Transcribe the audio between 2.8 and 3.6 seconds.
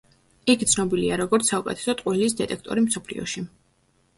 მსოფლიოში“.